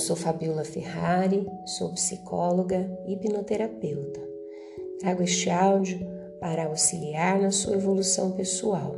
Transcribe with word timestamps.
sou 0.00 0.16
Fabiola 0.16 0.64
Ferrari, 0.64 1.46
sou 1.66 1.92
psicóloga 1.92 2.90
e 3.06 3.12
hipnoterapeuta. 3.12 4.20
Trago 4.98 5.22
este 5.22 5.50
áudio 5.50 6.00
para 6.40 6.66
auxiliar 6.66 7.38
na 7.38 7.50
sua 7.50 7.74
evolução 7.74 8.32
pessoal. 8.32 8.96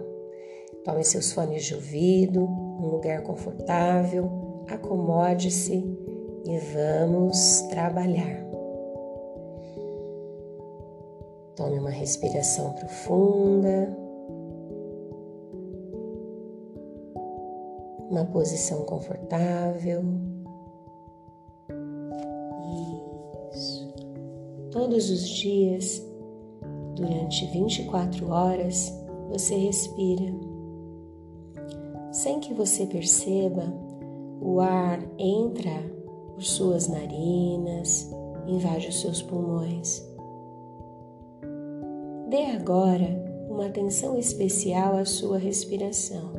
Tome 0.84 1.04
seus 1.04 1.32
fones 1.32 1.64
de 1.64 1.74
ouvido, 1.74 2.44
um 2.44 2.86
lugar 2.86 3.22
confortável, 3.22 4.64
acomode-se 4.68 5.74
e 6.44 6.58
vamos 6.72 7.62
trabalhar. 7.62 8.46
Tome 11.56 11.78
uma 11.78 11.90
respiração 11.90 12.72
profunda. 12.72 13.96
Uma 18.08 18.24
posição 18.26 18.84
confortável. 18.84 20.31
Todos 24.72 25.10
os 25.10 25.28
dias, 25.28 26.02
durante 26.96 27.44
24 27.52 28.30
horas, 28.30 28.90
você 29.28 29.54
respira. 29.54 30.34
Sem 32.10 32.40
que 32.40 32.54
você 32.54 32.86
perceba, 32.86 33.64
o 34.40 34.60
ar 34.60 34.98
entra 35.18 35.70
por 36.32 36.42
suas 36.42 36.88
narinas, 36.88 38.10
invade 38.46 38.88
os 38.88 38.98
seus 39.02 39.20
pulmões. 39.20 40.02
Dê 42.30 42.46
agora 42.46 43.46
uma 43.50 43.66
atenção 43.66 44.18
especial 44.18 44.96
à 44.96 45.04
sua 45.04 45.36
respiração. 45.36 46.32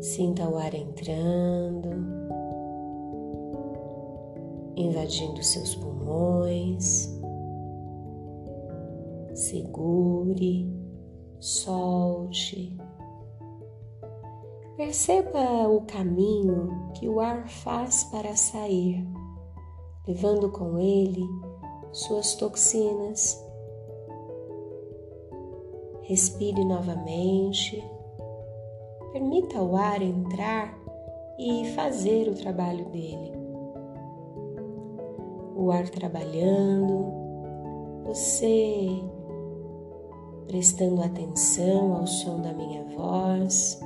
Sinta 0.00 0.48
o 0.48 0.56
ar 0.56 0.74
entrando, 0.74 2.13
invadindo 4.76 5.42
seus 5.42 5.74
pulmões. 5.74 7.14
Segure, 9.34 10.72
solte. 11.40 12.76
Perceba 14.76 15.68
o 15.68 15.82
caminho 15.82 16.90
que 16.94 17.08
o 17.08 17.20
ar 17.20 17.48
faz 17.48 18.04
para 18.04 18.34
sair, 18.34 19.06
levando 20.06 20.50
com 20.50 20.78
ele 20.78 21.24
suas 21.92 22.34
toxinas. 22.34 23.40
Respire 26.02 26.64
novamente. 26.64 27.82
Permita 29.12 29.62
o 29.62 29.76
ar 29.76 30.02
entrar 30.02 30.76
e 31.38 31.72
fazer 31.74 32.28
o 32.28 32.34
trabalho 32.34 32.84
dele. 32.86 33.33
O 35.64 35.70
ar 35.70 35.88
trabalhando, 35.88 37.10
você 38.04 38.86
prestando 40.46 41.00
atenção 41.02 41.94
ao 41.94 42.06
som 42.06 42.38
da 42.38 42.52
minha 42.52 42.84
voz. 42.94 43.80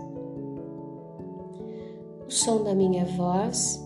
O 2.27 2.29
som 2.29 2.65
da 2.65 2.75
minha 2.75 3.05
voz 3.05 3.81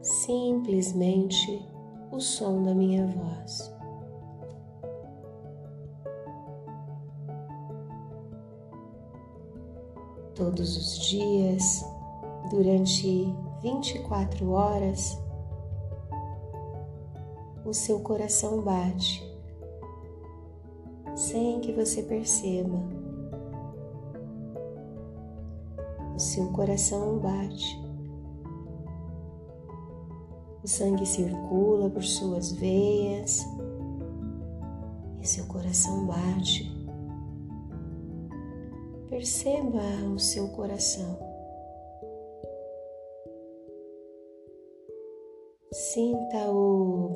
simplesmente 0.00 1.62
o 2.10 2.20
som 2.20 2.62
da 2.62 2.74
minha 2.74 3.06
voz. 3.08 3.70
Todos 10.34 10.74
os 10.78 11.06
dias, 11.06 11.84
durante 12.50 13.30
24 13.60 14.50
horas, 14.52 15.25
o 17.66 17.74
seu 17.74 18.00
coração 18.00 18.62
bate, 18.62 19.22
sem 21.14 21.60
que 21.60 21.72
você 21.72 22.02
perceba. 22.02 22.78
O 26.14 26.18
seu 26.18 26.46
coração 26.52 27.18
bate 27.18 27.86
o 30.66 30.68
sangue 30.68 31.06
circula 31.06 31.88
por 31.88 32.02
suas 32.02 32.50
veias 32.50 33.46
e 35.22 35.24
seu 35.24 35.46
coração 35.46 36.04
bate. 36.06 36.68
Perceba 39.08 39.78
o 40.12 40.18
seu 40.18 40.48
coração. 40.48 41.16
Sinta-o 45.70 46.65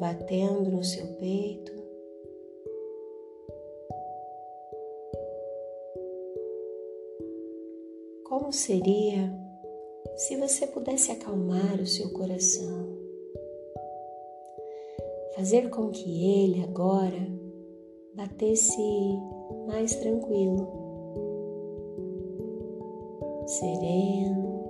batendo 0.00 0.70
no 0.70 0.82
seu 0.82 1.06
peito. 1.18 1.72
Como 8.24 8.52
seria 8.52 9.32
se 10.16 10.36
você 10.36 10.66
pudesse 10.66 11.12
acalmar 11.12 11.80
o 11.80 11.86
seu 11.86 12.10
coração? 12.12 13.00
fazer 15.40 15.70
com 15.70 15.88
que 15.88 16.42
ele 16.42 16.62
agora 16.62 17.16
batesse 18.14 18.76
mais 19.66 19.94
tranquilo, 19.96 20.68
sereno, 23.46 24.60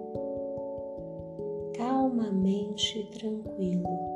calmamente 1.76 3.04
tranquilo. 3.18 4.09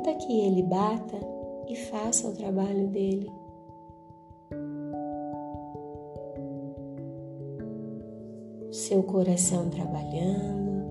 Permita 0.00 0.14
que 0.14 0.40
ele 0.40 0.62
bata 0.62 1.18
e 1.68 1.76
faça 1.76 2.28
o 2.28 2.32
trabalho 2.32 2.88
dele. 2.88 3.30
Seu 8.70 9.02
coração 9.02 9.68
trabalhando, 9.68 10.84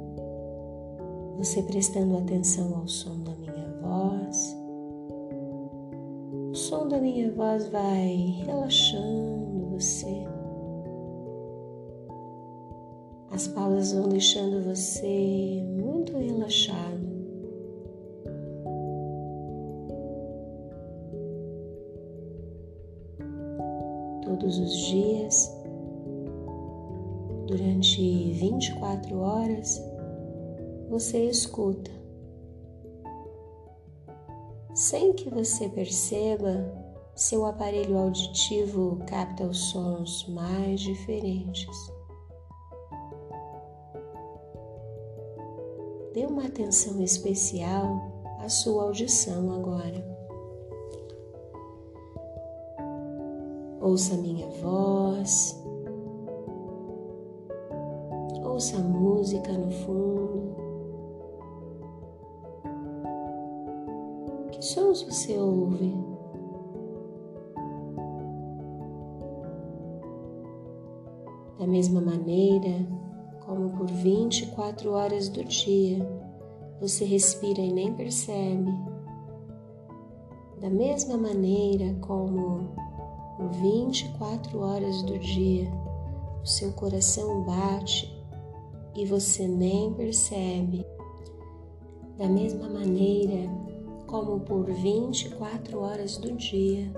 você 1.37 1.63
prestando 1.63 2.17
atenção 2.17 2.75
ao 2.75 2.87
som 2.87 3.19
da 3.23 3.31
minha 3.35 3.73
voz. 3.81 4.55
O 6.51 6.55
som 6.55 6.87
da 6.87 6.99
minha 6.99 7.31
voz 7.31 7.67
vai 7.69 8.43
relaxando 8.45 9.69
você. 9.71 10.23
As 13.31 13.47
pausas 13.47 13.93
vão 13.93 14.09
deixando 14.09 14.63
você 14.63 15.63
muito 15.65 16.15
relaxado. 16.15 17.08
Todos 24.49 24.61
os 24.61 24.77
dias, 24.77 25.55
durante 27.45 28.31
24 28.31 29.19
horas, 29.19 29.79
você 30.89 31.25
escuta. 31.25 31.91
Sem 34.73 35.13
que 35.13 35.29
você 35.29 35.69
perceba, 35.69 36.65
seu 37.13 37.45
aparelho 37.45 37.95
auditivo 37.95 38.97
capta 39.05 39.43
os 39.43 39.69
sons 39.69 40.27
mais 40.29 40.79
diferentes. 40.81 41.93
Dê 46.11 46.25
uma 46.25 46.47
atenção 46.47 46.99
especial 47.03 48.01
à 48.39 48.49
sua 48.49 48.85
audição 48.85 49.53
agora. 49.53 50.18
Ouça 53.89 54.15
minha 54.17 54.47
voz, 54.61 55.59
ouça 58.43 58.77
a 58.77 58.81
música 58.81 59.51
no 59.51 59.71
fundo. 59.71 60.55
Que 64.51 64.63
sons 64.63 65.01
você 65.01 65.35
ouve? 65.39 65.91
Da 71.57 71.65
mesma 71.65 71.99
maneira 71.99 72.87
como 73.43 73.71
por 73.71 73.87
24 73.87 74.91
horas 74.91 75.29
do 75.29 75.43
dia 75.43 76.07
você 76.79 77.05
respira 77.05 77.59
e 77.59 77.73
nem 77.73 77.91
percebe, 77.95 78.71
da 80.61 80.69
mesma 80.69 81.17
maneira 81.17 81.95
como 82.01 82.69
24 83.47 84.59
horas 84.59 85.01
do 85.03 85.17
dia 85.17 85.71
o 86.43 86.45
seu 86.45 86.71
coração 86.73 87.43
bate 87.43 88.17
e 88.95 89.05
você 89.05 89.47
nem 89.47 89.93
percebe, 89.93 90.85
da 92.17 92.27
mesma 92.27 92.67
maneira 92.67 93.49
como 94.07 94.39
por 94.41 94.65
24 94.65 95.79
horas 95.79 96.17
do 96.17 96.35
dia 96.35 96.91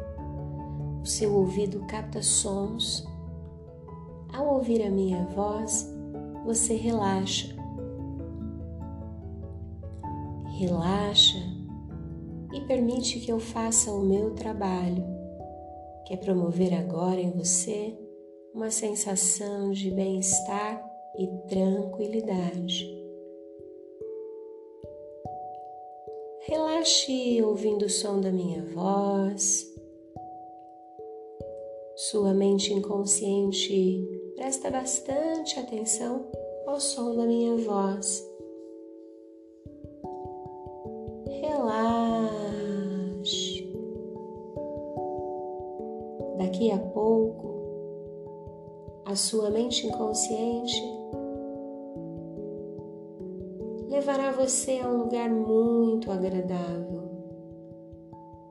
o 1.02 1.06
seu 1.06 1.34
ouvido 1.36 1.80
capta 1.88 2.22
sons. 2.22 3.06
Ao 4.32 4.56
ouvir 4.56 4.84
a 4.84 4.90
minha 4.90 5.26
voz, 5.26 5.92
você 6.46 6.76
relaxa. 6.76 7.56
Relaxa 10.58 11.40
e 12.54 12.62
permite 12.62 13.20
que 13.20 13.32
eu 13.32 13.40
faça 13.40 13.92
o 13.92 14.04
meu 14.04 14.32
trabalho, 14.36 15.04
que 16.12 16.16
é 16.16 16.18
promover 16.18 16.74
agora 16.74 17.22
em 17.22 17.32
você 17.32 17.98
uma 18.54 18.70
sensação 18.70 19.72
de 19.72 19.90
bem-estar 19.92 20.86
e 21.18 21.26
tranquilidade. 21.48 22.86
Relaxe 26.42 27.42
ouvindo 27.42 27.86
o 27.86 27.90
som 27.90 28.20
da 28.20 28.30
minha 28.30 28.62
voz. 28.74 29.74
Sua 31.96 32.34
mente 32.34 32.74
inconsciente 32.74 34.06
presta 34.36 34.70
bastante 34.70 35.58
atenção 35.58 36.30
ao 36.68 36.78
som 36.82 37.16
da 37.16 37.26
minha 37.26 37.56
voz. 37.56 38.22
Relaxe. 41.40 42.01
Daqui 46.52 46.70
a 46.70 46.78
pouco, 46.78 47.50
a 49.06 49.16
sua 49.16 49.50
mente 49.50 49.88
inconsciente 49.88 50.84
levará 53.88 54.34
você 54.34 54.80
a 54.80 54.90
um 54.90 55.04
lugar 55.04 55.30
muito 55.30 56.12
agradável, 56.12 57.04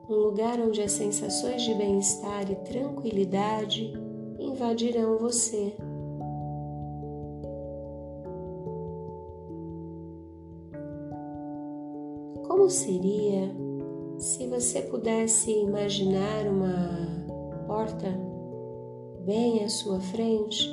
um 0.09 0.15
lugar 0.15 0.59
onde 0.59 0.81
as 0.81 0.93
sensações 0.93 1.61
de 1.61 1.75
bem-estar 1.75 2.51
e 2.51 2.55
tranquilidade 2.55 3.93
invadirão 4.39 5.19
você. 5.19 5.71
Como 12.47 12.67
seria 12.67 13.55
se 14.17 14.47
você 14.47 14.81
pudesse 14.81 15.51
imaginar 15.51 16.47
uma 16.47 17.20
porta 17.71 18.13
bem 19.25 19.63
à 19.63 19.69
sua 19.69 19.97
frente? 20.01 20.69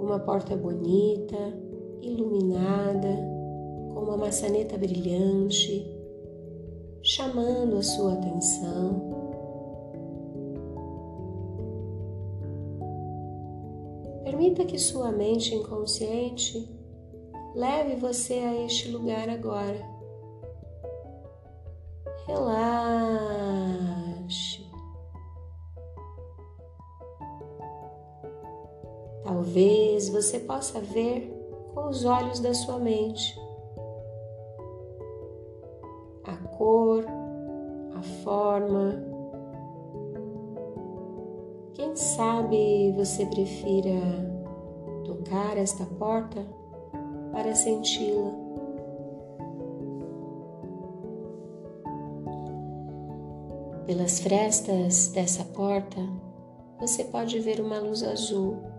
Uma 0.00 0.18
porta 0.18 0.56
bonita, 0.56 1.36
iluminada, 2.02 3.16
com 3.94 4.00
uma 4.00 4.16
maçaneta 4.16 4.76
brilhante, 4.76 5.86
chamando 7.02 7.76
a 7.76 7.82
sua 7.84 8.14
atenção. 8.14 9.14
Permita 14.24 14.64
que 14.64 14.76
sua 14.76 15.12
mente 15.12 15.54
inconsciente 15.54 16.68
leve 17.54 17.94
você 17.94 18.34
a 18.34 18.64
este 18.64 18.90
lugar 18.90 19.28
agora. 19.28 19.78
Relaxe. 22.26 22.73
Você 30.14 30.38
possa 30.38 30.80
ver 30.80 31.28
com 31.74 31.88
os 31.88 32.04
olhos 32.04 32.38
da 32.38 32.54
sua 32.54 32.78
mente 32.78 33.36
a 36.22 36.36
cor, 36.56 37.04
a 37.96 38.02
forma, 38.22 39.02
quem 41.74 41.96
sabe 41.96 42.92
você 42.92 43.26
prefira 43.26 43.90
tocar 45.04 45.58
esta 45.58 45.84
porta 45.84 46.46
para 47.32 47.52
senti-la. 47.52 48.32
Pelas 53.84 54.20
frestas 54.20 55.08
dessa 55.08 55.44
porta, 55.44 56.00
você 56.80 57.02
pode 57.04 57.38
ver 57.40 57.60
uma 57.60 57.80
luz 57.80 58.02
azul. 58.04 58.73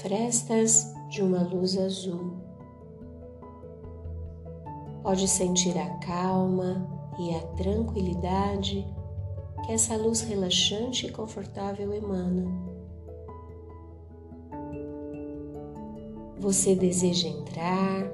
Frestas 0.00 0.92
de 1.08 1.22
uma 1.22 1.42
luz 1.42 1.78
azul. 1.78 2.32
Pode 5.02 5.28
sentir 5.28 5.78
a 5.78 5.88
calma 5.98 6.86
e 7.18 7.34
a 7.34 7.40
tranquilidade 7.54 8.84
que 9.64 9.72
essa 9.72 9.96
luz 9.96 10.22
relaxante 10.22 11.06
e 11.06 11.12
confortável 11.12 11.92
emana. 11.92 12.44
Você 16.38 16.74
deseja 16.74 17.28
entrar, 17.28 18.10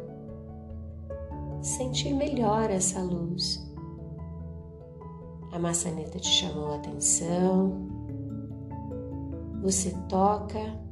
sentir 1.63 2.13
melhor 2.13 2.71
essa 2.71 3.01
luz. 3.01 3.67
A 5.51 5.59
maçaneta 5.59 6.19
te 6.19 6.29
chamou 6.29 6.73
a 6.73 6.77
atenção. 6.77 7.89
Você 9.63 9.97
toca 10.09 10.90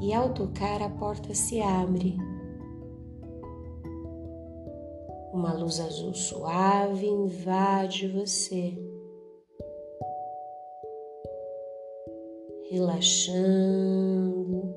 e, 0.00 0.12
ao 0.12 0.32
tocar, 0.32 0.82
a 0.82 0.90
porta 0.90 1.34
se 1.34 1.60
abre. 1.60 2.16
Uma 5.32 5.52
luz 5.52 5.80
azul 5.80 6.14
suave 6.14 7.06
invade 7.06 8.08
você. 8.08 8.76
relaxando, 12.70 14.74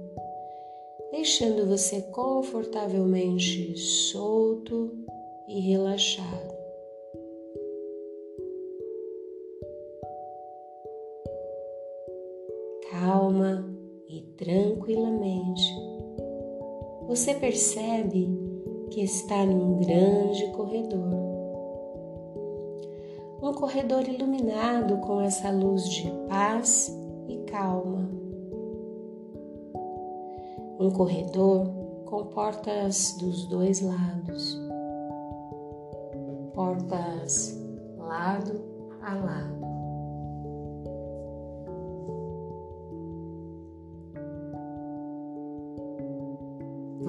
deixando 1.11 1.65
você 1.65 2.01
confortavelmente 2.03 3.75
solto 3.77 4.91
e 5.47 5.59
relaxado. 5.59 6.59
Calma 12.91 13.78
e 14.09 14.21
tranquilamente, 14.35 15.61
você 17.07 17.35
percebe 17.35 18.27
que 18.89 19.03
está 19.03 19.45
num 19.45 19.77
grande 19.77 20.47
corredor. 20.47 21.13
Um 23.41 23.53
corredor 23.53 24.09
iluminado 24.09 24.97
com 24.97 25.21
essa 25.21 25.51
luz 25.51 25.87
de 25.87 26.11
paz 26.27 26.91
e 27.27 27.37
calma. 27.43 28.09
Um 30.79 30.89
corredor 30.89 31.67
com 32.05 32.25
portas 32.25 33.15
dos 33.19 33.45
dois 33.45 33.79
lados, 33.81 34.59
portas 36.55 37.55
lado 37.99 38.59
a 39.01 39.13
lado. 39.13 39.68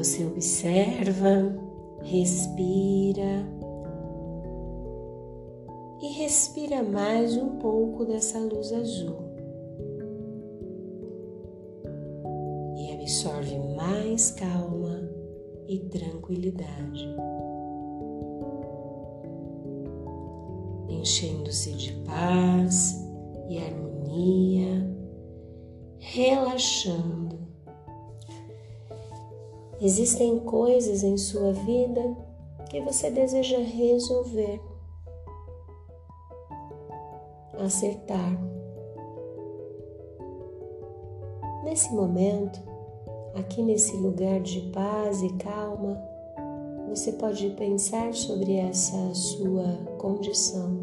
Você 0.01 0.25
observa, 0.25 1.55
respira 2.01 3.47
e 6.01 6.09
respira 6.15 6.83
mais 6.83 7.37
um 7.37 7.59
pouco 7.59 8.07
dessa 8.07 8.39
luz 8.39 8.73
azul. 8.73 9.19
absorve 12.95 13.59
mais 13.77 14.31
calma 14.31 15.07
e 15.69 15.81
tranquilidade, 15.81 17.15
enchendo-se 20.89 21.73
de 21.73 21.93
paz 22.05 23.07
e 23.51 23.59
harmonia, 23.59 24.97
relaxando. 25.99 27.30
Existem 29.81 30.41
coisas 30.41 31.03
em 31.03 31.17
sua 31.17 31.53
vida 31.53 32.15
que 32.69 32.83
você 32.83 33.11
deseja 33.11 33.59
resolver, 33.59 34.61
acertar. 37.59 38.39
Nesse 41.65 41.95
momento, 41.95 42.61
aqui 43.35 43.63
nesse 43.63 43.97
lugar 43.97 44.41
de 44.41 44.61
paz 44.71 45.23
e 45.23 45.33
calma, 45.35 45.99
você 46.91 47.13
pode 47.13 47.49
pensar 47.51 48.13
sobre 48.13 48.57
essa 48.57 49.15
sua 49.15 49.79
condição. 49.97 50.79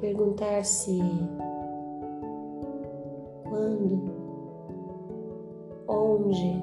Perguntar-se 0.00 0.98
quando, 3.48 4.25
onde 5.88 6.62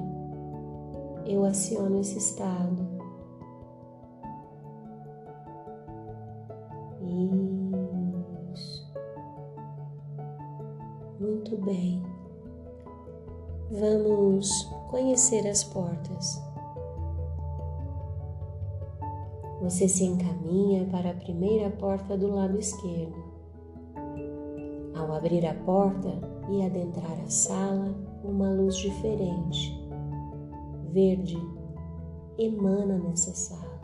eu 1.26 1.44
aciono 1.44 2.00
esse 2.00 2.18
estado. 2.18 2.86
Isso. 8.52 8.92
Muito 11.18 11.56
bem. 11.58 12.02
Vamos 13.70 14.50
conhecer 14.90 15.46
as 15.48 15.64
portas. 15.64 16.42
Você 19.62 19.88
se 19.88 20.04
encaminha 20.04 20.86
para 20.86 21.10
a 21.10 21.14
primeira 21.14 21.70
porta 21.70 22.18
do 22.18 22.34
lado 22.34 22.58
esquerdo. 22.58 23.24
Ao 24.94 25.12
abrir 25.14 25.46
a 25.46 25.54
porta 25.54 26.10
e 26.50 26.62
adentrar 26.64 27.18
a 27.24 27.30
sala, 27.30 27.94
uma 28.24 28.50
luz 28.50 28.76
diferente, 28.76 29.72
verde, 30.90 31.36
emana 32.38 32.98
nessa 32.98 33.32
sala. 33.34 33.74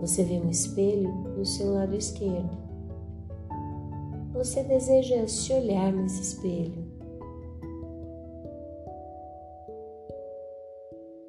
Você 0.00 0.22
vê 0.22 0.34
um 0.34 0.48
espelho 0.48 1.10
no 1.36 1.44
seu 1.44 1.72
lado 1.72 1.94
esquerdo. 1.94 2.58
Você 4.32 4.62
deseja 4.62 5.26
se 5.26 5.52
olhar 5.52 5.92
nesse 5.92 6.22
espelho. 6.22 6.88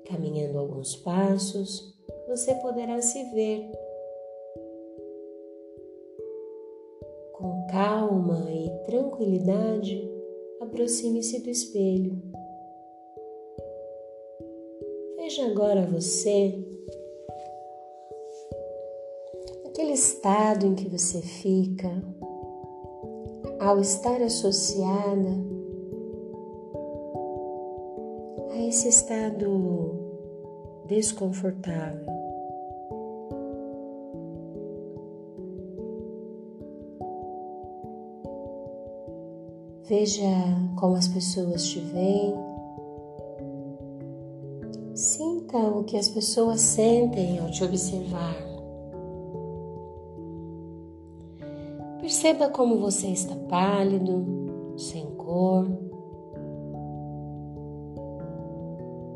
Caminhando 0.06 0.60
alguns 0.60 0.96
passos, 0.96 1.98
você 2.28 2.54
poderá 2.56 3.02
se 3.02 3.24
ver 3.32 3.72
com 7.34 7.68
calma 7.68 8.46
e 8.52 8.70
tranquilidade. 8.86 10.11
Aproxime-se 10.72 11.40
do 11.40 11.50
espelho. 11.50 12.18
Veja 15.18 15.46
agora 15.46 15.86
você, 15.86 16.58
aquele 19.66 19.92
estado 19.92 20.66
em 20.66 20.74
que 20.74 20.88
você 20.88 21.22
fica, 21.22 21.92
ao 23.60 23.82
estar 23.82 24.22
associada 24.22 25.30
a 28.52 28.58
esse 28.66 28.88
estado 28.88 29.94
desconfortável. 30.88 32.21
Veja 39.92 40.24
como 40.78 40.96
as 40.96 41.10
pessoas 41.10 41.68
te 41.68 41.82
veem. 41.82 42.34
Sinta 44.96 45.58
o 45.58 45.84
que 45.84 45.98
as 45.98 46.08
pessoas 46.08 46.62
sentem 46.62 47.40
ao 47.40 47.52
te 47.52 47.62
observar. 47.62 48.38
Perceba 52.00 52.48
como 52.48 52.80
você 52.80 53.08
está 53.08 53.36
pálido, 53.50 54.26
sem 54.78 55.06
cor. 55.18 55.68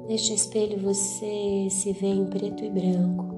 Neste 0.09 0.33
espelho 0.33 0.77
você 0.81 1.69
se 1.71 1.93
vê 1.93 2.07
em 2.07 2.25
preto 2.25 2.65
e 2.65 2.69
branco, 2.69 3.33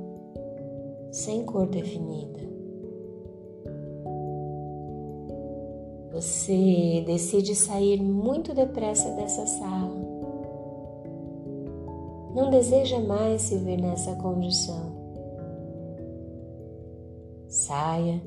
sem 1.11 1.45
cor 1.45 1.67
definida. 1.67 2.46
Você 6.17 7.03
decide 7.05 7.53
sair 7.53 8.01
muito 8.01 8.51
depressa 8.51 9.07
dessa 9.11 9.45
sala. 9.45 9.93
Não 12.33 12.49
deseja 12.49 12.99
mais 12.99 13.43
se 13.43 13.55
ver 13.59 13.79
nessa 13.79 14.15
condição. 14.15 14.97
Saia 17.47 18.19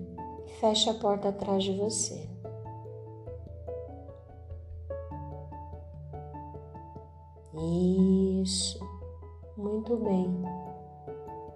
e 0.47 0.51
feche 0.61 0.89
a 0.89 0.95
porta 0.95 1.31
atrás 1.31 1.65
de 1.65 1.73
você. 1.73 2.29
Isso, 8.41 8.79
muito 9.57 9.97
bem. 9.97 10.31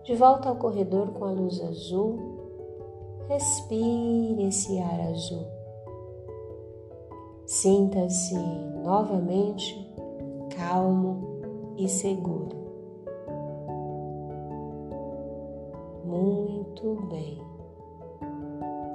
De 0.03 0.17
volta 0.17 0.49
ao 0.49 0.57
corredor 0.57 1.12
com 1.12 1.26
a 1.26 1.31
luz 1.31 1.61
azul, 1.61 2.19
respire 3.29 4.49
esse 4.49 4.81
ar 4.81 5.00
azul. 5.12 5.53
Sinta-se 7.46 8.34
novamente 8.82 9.84
calmo 10.56 11.74
e 11.76 11.86
seguro. 11.88 12.56
Muito 16.04 16.94
bem. 17.10 17.38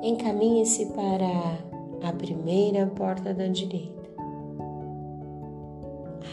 Encaminhe-se 0.02 0.88
para 0.88 2.08
a 2.08 2.14
primeira 2.14 2.88
porta 2.88 3.34
da 3.34 3.48
direita. 3.48 4.10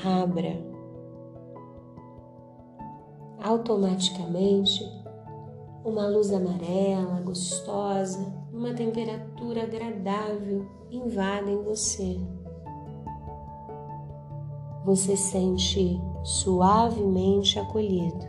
Abra. 0.04 0.56
Automaticamente, 3.42 4.84
uma 5.84 6.06
luz 6.06 6.32
amarela, 6.32 7.20
gostosa, 7.22 8.32
uma 8.56 8.72
temperatura 8.72 9.64
agradável 9.64 10.66
invadem 10.90 11.62
você. 11.62 12.18
Você 14.82 15.14
sente 15.14 16.00
suavemente 16.24 17.58
acolhido. 17.58 18.24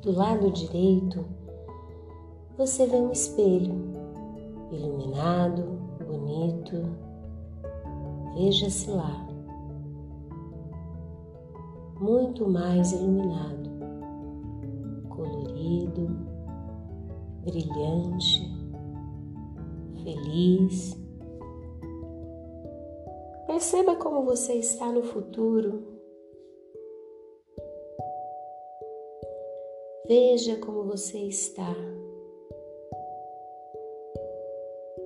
Do 0.00 0.12
lado 0.12 0.50
direito, 0.50 1.26
você 2.56 2.86
vê 2.86 2.96
um 2.96 3.12
espelho 3.12 3.74
iluminado, 4.70 5.78
bonito. 6.06 6.82
Veja-se 8.34 8.90
lá. 8.90 9.26
Muito 12.00 12.48
mais 12.48 12.92
iluminado, 12.92 13.70
colorido, 15.08 16.16
brilhante, 17.42 18.55
feliz 20.06 20.96
Perceba 23.46 23.96
como 23.96 24.22
você 24.22 24.52
está 24.54 24.92
no 24.92 25.02
futuro. 25.02 25.82
Veja 30.06 30.56
como 30.56 30.84
você 30.84 31.16
está. 31.20 31.74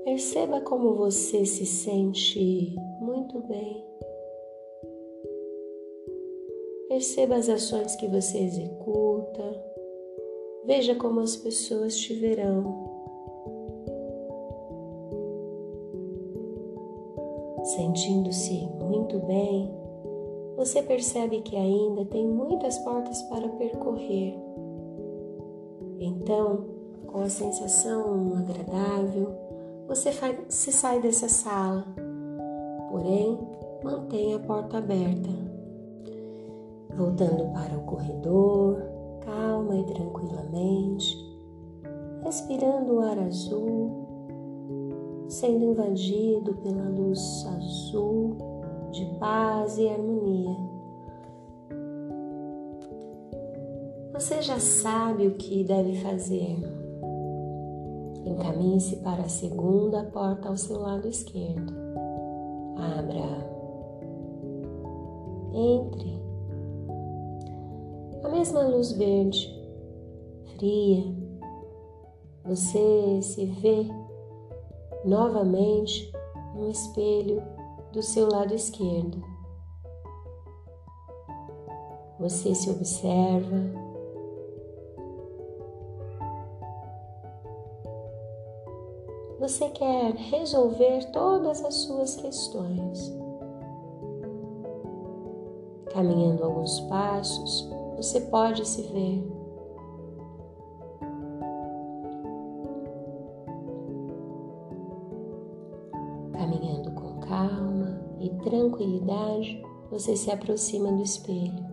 Perceba 0.04 0.62
como 0.62 0.94
você 0.94 1.46
se 1.46 1.64
sente 1.64 2.74
muito 3.00 3.38
bem. 3.40 3.86
Perceba 6.88 7.36
as 7.36 7.48
ações 7.48 7.94
que 7.94 8.08
você 8.08 8.38
executa. 8.38 9.64
Veja 10.64 10.96
como 10.96 11.20
as 11.20 11.36
pessoas 11.36 11.96
te 11.96 12.14
verão. 12.14 12.89
Sentindo-se 17.76 18.68
muito 18.80 19.20
bem, 19.20 19.72
você 20.56 20.82
percebe 20.82 21.40
que 21.40 21.54
ainda 21.54 22.04
tem 22.04 22.26
muitas 22.26 22.76
portas 22.78 23.22
para 23.22 23.48
percorrer. 23.48 24.36
Então, 26.00 26.64
com 27.06 27.20
a 27.20 27.28
sensação 27.28 28.34
agradável, 28.34 29.28
você 29.86 30.10
se 30.48 30.72
sai 30.72 31.00
dessa 31.00 31.28
sala, 31.28 31.86
porém 32.90 33.38
mantém 33.84 34.34
a 34.34 34.40
porta 34.40 34.78
aberta. 34.78 35.30
Voltando 36.96 37.52
para 37.52 37.76
o 37.76 37.84
corredor, 37.84 38.82
calma 39.20 39.76
e 39.76 39.84
tranquilamente, 39.84 41.16
respirando 42.24 42.96
o 42.96 43.00
ar 43.00 43.18
azul 43.20 43.99
sendo 45.30 45.64
invadido 45.64 46.54
pela 46.56 46.88
luz 46.88 47.46
azul 47.46 48.36
de 48.90 49.04
paz 49.20 49.78
e 49.78 49.88
harmonia. 49.88 50.56
Você 54.12 54.42
já 54.42 54.58
sabe 54.58 55.28
o 55.28 55.34
que 55.34 55.62
deve 55.62 55.94
fazer. 56.00 56.58
Encaminhe-se 58.26 58.96
para 58.96 59.22
a 59.22 59.28
segunda 59.28 60.04
porta 60.04 60.48
ao 60.48 60.56
seu 60.56 60.78
lado 60.78 61.08
esquerdo. 61.08 61.72
Abra. 62.76 63.48
Entre. 65.54 66.20
A 68.24 68.28
mesma 68.28 68.62
luz 68.62 68.92
verde, 68.92 69.48
fria. 70.56 71.04
Você 72.44 73.22
se 73.22 73.46
vê 73.46 73.86
novamente 75.04 76.12
no 76.54 76.68
espelho 76.70 77.42
do 77.92 78.02
seu 78.02 78.28
lado 78.28 78.54
esquerdo. 78.54 79.22
Você 82.18 82.54
se 82.54 82.70
observa. 82.70 83.90
você 89.40 89.70
quer 89.70 90.12
resolver 90.14 91.10
todas 91.12 91.64
as 91.64 91.74
suas 91.76 92.14
questões. 92.14 93.10
Caminhando 95.94 96.44
alguns 96.44 96.78
passos, 96.80 97.66
você 97.96 98.20
pode 98.20 98.68
se 98.68 98.82
ver 98.82 99.39
tranquilidade, 108.40 109.62
você 109.90 110.16
se 110.16 110.30
aproxima 110.30 110.92
do 110.92 111.02
espelho. 111.02 111.68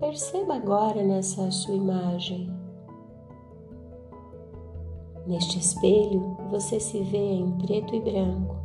Perceba 0.00 0.56
agora 0.56 1.02
nessa 1.02 1.50
sua 1.50 1.74
imagem. 1.74 2.52
Neste 5.26 5.58
espelho, 5.58 6.36
você 6.50 6.80
se 6.80 7.02
vê 7.04 7.34
em 7.34 7.50
preto 7.58 7.94
e 7.94 8.00
branco. 8.00 8.56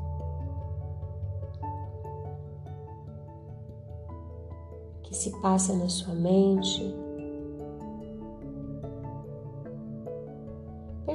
O 4.98 5.02
que 5.04 5.16
se 5.16 5.32
passa 5.42 5.74
na 5.74 5.88
sua 5.88 6.16
mente? 6.16 7.07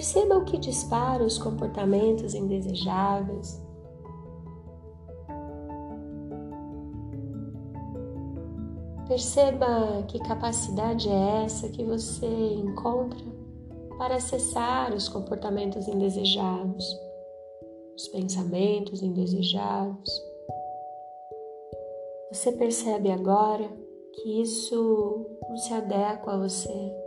Perceba 0.02 0.36
o 0.36 0.44
que 0.44 0.58
dispara 0.58 1.22
os 1.22 1.38
comportamentos 1.38 2.34
indesejáveis 2.34 3.62
Perceba 9.06 10.02
que 10.08 10.18
capacidade 10.18 11.08
é 11.08 11.44
essa 11.44 11.68
que 11.68 11.84
você 11.84 12.26
encontra 12.26 13.24
para 13.96 14.16
acessar 14.16 14.92
os 14.92 15.08
comportamentos 15.08 15.86
indesejados, 15.86 16.84
os 17.94 18.08
pensamentos 18.08 19.04
indesejados. 19.04 20.10
Você 22.32 22.50
percebe 22.50 23.12
agora 23.12 23.70
que 24.14 24.42
isso 24.42 25.26
não 25.48 25.56
se 25.58 25.72
adequa 25.72 26.32
a 26.32 26.38
você. 26.38 27.01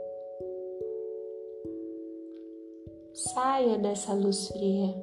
Saia 3.15 3.77
dessa 3.77 4.13
luz 4.13 4.49
fria, 4.49 4.93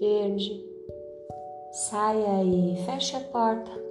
verde. 0.00 0.64
Saia 1.70 2.42
e 2.42 2.76
feche 2.84 3.16
a 3.16 3.20
porta 3.20 3.84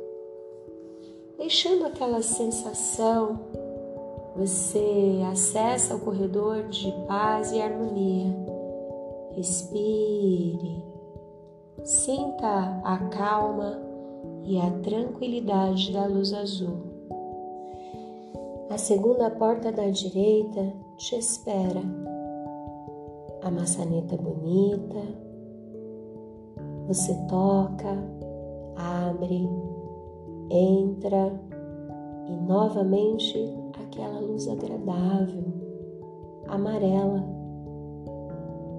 deixando 1.38 1.86
aquela 1.86 2.22
sensação, 2.22 3.38
você 4.36 5.22
acessa 5.30 5.96
o 5.96 6.00
corredor 6.00 6.64
de 6.70 6.90
paz 7.06 7.52
e 7.52 7.62
harmonia. 7.62 8.34
Respire, 9.32 10.84
sinta 11.84 12.82
a 12.84 12.98
calma 13.10 13.78
e 14.46 14.58
a 14.58 14.72
tranquilidade 14.82 15.92
da 15.92 16.06
luz 16.06 16.34
azul. 16.34 16.78
A 18.70 18.78
segunda 18.78 19.30
porta 19.30 19.72
da 19.72 19.90
direita 19.90 20.74
te 20.98 21.16
espera. 21.18 22.03
A 23.44 23.52
maçaneta 23.52 24.16
bonita. 24.16 25.02
Você 26.88 27.14
toca, 27.28 27.90
abre, 28.78 29.50
entra 30.50 31.42
e 32.26 32.38
novamente 32.48 33.38
aquela 33.84 34.20
luz 34.22 34.48
agradável, 34.48 35.44
amarela, 36.48 37.22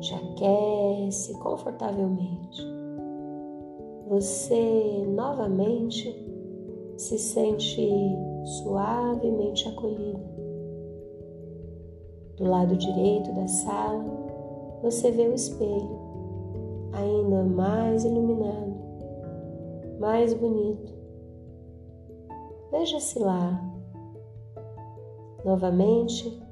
te 0.00 0.14
aquece 0.14 1.38
confortavelmente. 1.40 2.66
Você 4.08 5.04
novamente 5.08 6.14
se 6.96 7.18
sente 7.18 7.86
suavemente 8.44 9.68
acolhido. 9.68 10.20
Do 12.36 12.44
lado 12.44 12.76
direito 12.76 13.32
da 13.32 13.46
sala, 13.46 14.23
você 14.84 15.10
vê 15.10 15.26
o 15.26 15.34
espelho, 15.34 15.98
ainda 16.92 17.42
mais 17.42 18.04
iluminado, 18.04 18.74
mais 19.98 20.32
bonito 20.32 20.94
Veja-se 22.74 23.20
lá. 23.20 23.62
Novamente, 25.44 26.42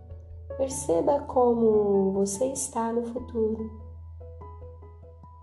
perceba 0.56 1.18
como 1.22 2.12
você 2.12 2.46
está 2.46 2.92
no 2.92 3.02
futuro. 3.02 3.68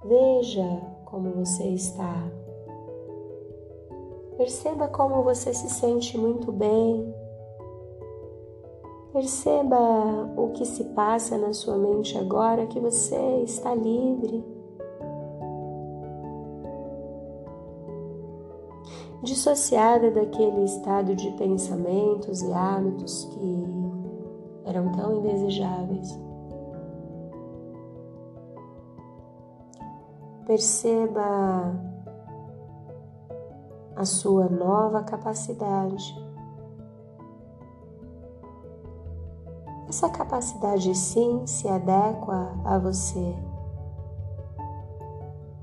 Veja 0.05 0.63
como 1.03 1.31
você 1.31 1.65
está. 1.65 2.31
Perceba 4.37 4.87
como 4.87 5.21
você 5.21 5.53
se 5.53 5.69
sente 5.69 6.17
muito 6.17 6.49
bem. 6.49 7.13
Perceba 9.11 9.77
o 10.37 10.51
que 10.53 10.65
se 10.65 10.83
passa 10.85 11.37
na 11.37 11.51
sua 11.51 11.77
mente 11.77 12.17
agora 12.17 12.67
que 12.67 12.79
você 12.79 13.41
está 13.43 13.73
livre 13.73 14.45
dissociada 19.23 20.11
daquele 20.11 20.63
estado 20.63 21.15
de 21.15 21.29
pensamentos 21.31 22.41
e 22.41 22.53
hábitos 22.53 23.25
que 23.25 23.63
eram 24.65 24.91
tão 24.91 25.17
indesejáveis. 25.17 26.19
Perceba 30.45 31.75
a 33.95 34.05
sua 34.05 34.47
nova 34.47 35.03
capacidade. 35.03 36.28
Essa 39.89 40.07
capacidade 40.07 40.93
sim 40.93 41.47
se 41.47 41.67
adequa 41.67 42.53
a 42.63 42.77
você. 42.77 43.35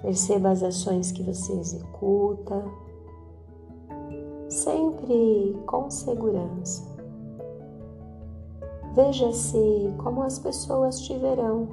Perceba 0.03 0.51
as 0.51 0.65
ações 0.65 1.12
que 1.12 1.23
você 1.23 1.53
executa 1.53 2.65
sempre 4.49 5.57
com 5.67 5.89
segurança. 5.91 6.83
Veja-se 8.95 9.95
como 9.99 10.23
as 10.23 10.41
pessoas 10.41 10.99
te 11.01 11.17
verão, 11.17 11.69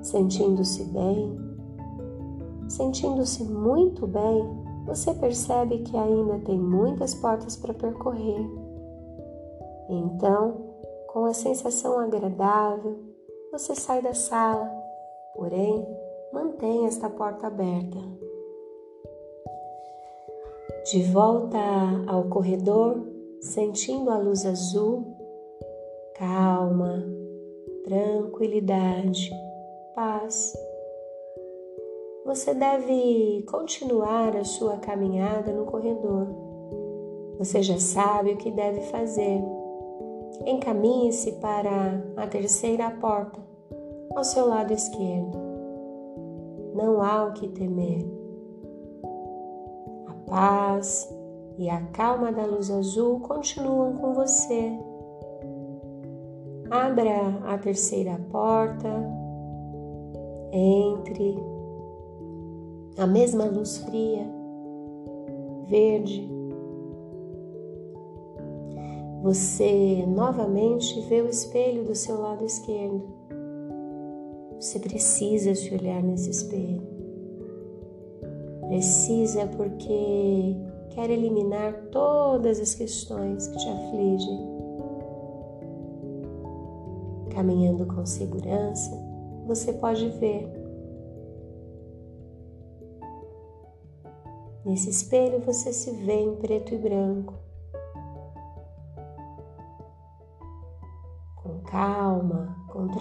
sentindo-se 0.00 0.84
bem, 0.84 1.38
sentindo-se 2.68 3.44
muito 3.44 4.06
bem, 4.06 4.44
você 4.84 5.12
percebe 5.14 5.78
que 5.78 5.96
ainda 5.96 6.38
tem 6.40 6.58
muitas 6.58 7.14
portas 7.14 7.56
para 7.56 7.72
percorrer. 7.72 8.61
Então, 9.88 10.72
com 11.08 11.24
a 11.24 11.34
sensação 11.34 11.98
agradável, 11.98 12.98
você 13.50 13.74
sai 13.74 14.00
da 14.00 14.14
sala, 14.14 14.70
porém, 15.34 15.86
mantém 16.32 16.86
esta 16.86 17.10
porta 17.10 17.46
aberta. 17.46 17.98
De 20.90 21.02
volta 21.04 21.58
ao 22.06 22.24
corredor, 22.24 23.00
sentindo 23.40 24.10
a 24.10 24.18
luz 24.18 24.46
azul, 24.46 25.16
calma, 26.14 27.04
tranquilidade, 27.84 29.30
paz. 29.94 30.54
Você 32.24 32.54
deve 32.54 33.44
continuar 33.50 34.36
a 34.36 34.44
sua 34.44 34.78
caminhada 34.78 35.52
no 35.52 35.66
corredor. 35.66 36.26
Você 37.38 37.62
já 37.62 37.78
sabe 37.78 38.32
o 38.32 38.36
que 38.36 38.50
deve 38.50 38.80
fazer. 38.82 39.42
Encaminhe-se 40.46 41.32
para 41.32 42.02
a 42.16 42.26
terceira 42.26 42.90
porta, 42.90 43.40
ao 44.14 44.24
seu 44.24 44.46
lado 44.46 44.72
esquerdo. 44.72 45.38
Não 46.74 47.02
há 47.02 47.26
o 47.26 47.32
que 47.32 47.48
temer 47.48 48.22
paz 50.32 51.14
e 51.58 51.68
a 51.68 51.82
calma 51.92 52.32
da 52.32 52.46
luz 52.46 52.70
azul 52.70 53.20
continuam 53.20 53.92
com 53.96 54.14
você. 54.14 54.72
Abra 56.70 57.38
a 57.44 57.58
terceira 57.58 58.18
porta, 58.30 58.88
entre 60.50 61.36
a 62.96 63.06
mesma 63.06 63.44
luz 63.44 63.76
fria, 63.76 64.26
verde. 65.66 66.31
Você 69.22 70.04
novamente 70.06 71.00
vê 71.02 71.22
o 71.22 71.28
espelho 71.28 71.84
do 71.84 71.94
seu 71.94 72.20
lado 72.20 72.44
esquerdo. 72.44 73.02
Você 74.58 74.78
precisa 74.78 75.54
se 75.54 75.72
olhar 75.74 76.02
nesse 76.02 76.30
espelho. 76.30 76.82
Precisa 78.68 79.46
porque 79.46 80.56
quer 80.90 81.08
eliminar 81.10 81.88
todas 81.90 82.60
as 82.60 82.74
questões 82.74 83.46
que 83.46 83.56
te 83.56 83.68
afligem. 83.68 84.52
caminhando 87.32 87.86
com 87.86 88.04
segurança, 88.06 88.90
você 89.46 89.72
pode 89.72 90.08
ver. 90.10 90.48
Nesse 94.64 94.90
espelho 94.90 95.40
você 95.40 95.72
se 95.72 95.90
vê 95.90 96.20
em 96.20 96.36
preto 96.36 96.74
e 96.74 96.78
branco. 96.78 97.34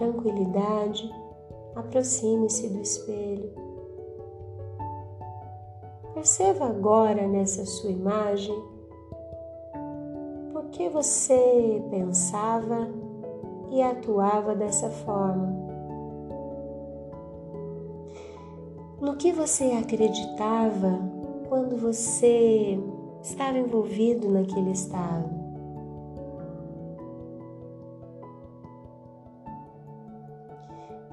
Tranquilidade, 0.01 1.13
aproxime-se 1.75 2.69
do 2.69 2.81
espelho. 2.81 3.51
Perceba 6.15 6.65
agora 6.65 7.27
nessa 7.27 7.63
sua 7.65 7.91
imagem 7.91 8.55
por 10.51 10.65
que 10.71 10.89
você 10.89 11.83
pensava 11.91 12.89
e 13.69 13.81
atuava 13.81 14.55
dessa 14.55 14.89
forma. 14.89 15.61
No 18.99 19.15
que 19.17 19.31
você 19.31 19.65
acreditava 19.65 20.99
quando 21.47 21.77
você 21.77 22.79
estava 23.21 23.57
envolvido 23.59 24.29
naquele 24.29 24.71
estado? 24.71 25.40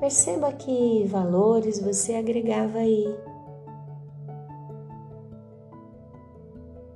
Perceba 0.00 0.52
que 0.52 1.04
valores 1.08 1.80
você 1.80 2.14
agregava 2.14 2.78
aí. 2.78 3.18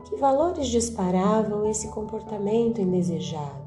Que 0.04 0.14
valores 0.16 0.68
disparavam 0.68 1.68
esse 1.68 1.88
comportamento 1.88 2.80
indesejado? 2.80 3.60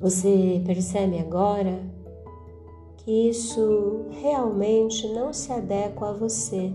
Você 0.00 0.62
percebe 0.64 1.18
agora 1.18 1.80
que 2.98 3.28
isso 3.28 4.06
realmente 4.10 5.08
não 5.08 5.32
se 5.32 5.52
adequa 5.52 6.10
a 6.10 6.12
você. 6.12 6.72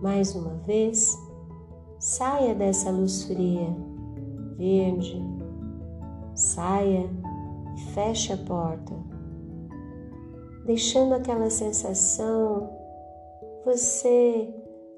Mais 0.00 0.36
uma 0.36 0.54
vez, 0.64 1.18
saia 1.98 2.54
dessa 2.54 2.88
luz 2.88 3.24
fria 3.24 3.97
verde, 4.58 5.22
saia 6.34 7.08
e 7.76 7.80
feche 7.92 8.32
a 8.32 8.36
porta, 8.36 8.92
deixando 10.66 11.14
aquela 11.14 11.48
sensação, 11.48 12.68
você 13.64 14.52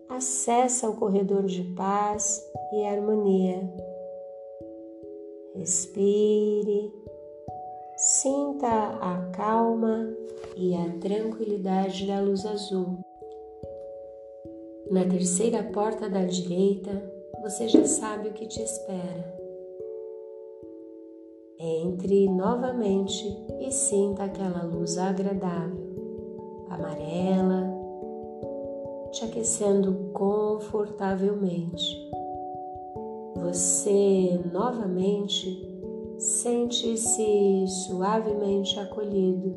acessa 0.09 0.89
o 0.89 0.97
corredor 0.97 1.45
de 1.45 1.63
paz 1.75 2.43
e 2.73 2.85
harmonia. 2.85 3.71
Respire, 5.55 6.93
sinta 7.97 8.67
a 8.69 9.31
calma 9.33 10.09
e 10.57 10.75
a 10.75 10.89
tranquilidade 10.99 12.07
da 12.07 12.21
luz 12.21 12.47
azul. 12.47 12.99
Na 14.91 15.05
terceira 15.05 15.63
porta 15.63 16.09
da 16.09 16.25
direita, 16.25 16.91
você 17.43 17.69
já 17.69 17.85
sabe 17.85 18.29
o 18.29 18.33
que 18.33 18.47
te 18.47 18.63
espera. 18.63 19.40
Entre 21.63 22.27
novamente 22.27 23.23
e 23.61 23.71
sinta 23.71 24.25
aquela 24.25 24.63
luz 24.63 24.97
agradável, 24.97 25.77
amarela, 26.71 27.71
te 29.13 29.27
aquecendo 29.27 30.11
confortavelmente. 30.15 32.11
Você 33.37 34.41
novamente 34.51 35.71
sente-se 36.17 37.67
suavemente 37.85 38.81
acolhido. 38.81 39.55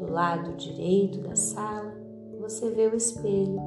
Do 0.00 0.10
lado 0.10 0.56
direito 0.56 1.20
da 1.20 1.36
sala, 1.36 1.94
você 2.40 2.70
vê 2.70 2.86
o 2.86 2.96
espelho. 2.96 3.60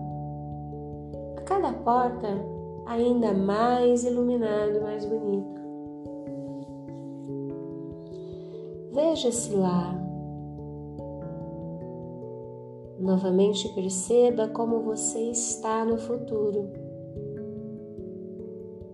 A 1.38 1.42
cada 1.42 1.72
porta 1.74 2.57
ainda 2.88 3.34
mais 3.34 4.04
iluminado, 4.04 4.82
mais 4.82 5.06
bonito. 5.06 5.62
Veja-se 8.94 9.54
lá. 9.54 9.94
Novamente 13.00 13.70
perceba 13.76 14.48
como 14.48 14.80
você 14.82 15.20
está 15.30 15.86
no 15.86 15.98
futuro. 15.98 16.72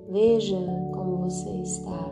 Veja 0.10 0.58
como 0.94 1.30
você 1.30 1.50
está. 1.62 2.12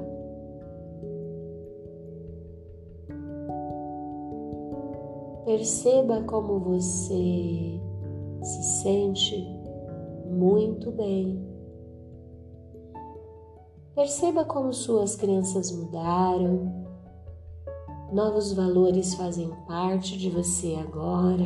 Perceba 5.44 6.22
como 6.22 6.60
você 6.60 7.82
se 8.42 8.64
sente 8.82 9.36
muito 10.30 10.92
bem. 10.92 11.51
Perceba 14.02 14.44
como 14.44 14.74
suas 14.74 15.16
crenças 15.16 15.72
mudaram, 15.72 16.88
novos 18.12 18.52
valores 18.52 19.14
fazem 19.14 19.52
parte 19.68 20.18
de 20.18 20.28
você 20.28 20.74
agora. 20.74 21.46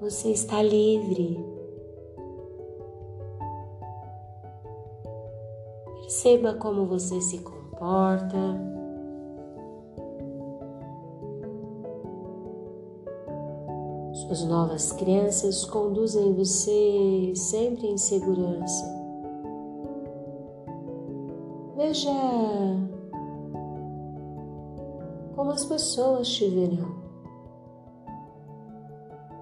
Você 0.00 0.30
está 0.30 0.62
livre. 0.62 1.38
Perceba 6.00 6.54
como 6.54 6.86
você 6.86 7.20
se 7.20 7.36
comporta. 7.40 8.38
Suas 14.14 14.44
novas 14.44 14.92
crenças 14.92 15.66
conduzem 15.66 16.32
você 16.32 17.34
sempre 17.36 17.86
em 17.86 17.98
segurança. 17.98 18.97
Veja 21.78 22.10
como 25.36 25.52
as 25.52 25.64
pessoas 25.64 26.28
te 26.28 26.48
verão, 26.48 26.92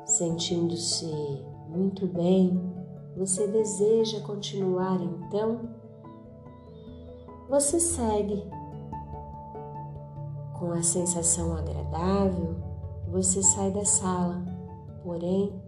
sentindo-se 0.04 1.42
muito 1.66 2.06
bem. 2.06 2.60
Você 3.16 3.46
deseja 3.46 4.20
continuar 4.20 5.00
então? 5.00 5.60
Você 7.48 7.80
segue 7.80 8.46
com 10.58 10.72
a 10.72 10.82
sensação 10.82 11.56
agradável. 11.56 12.54
Você 13.12 13.42
sai 13.42 13.70
da 13.70 13.86
sala, 13.86 14.44
porém, 15.02 15.58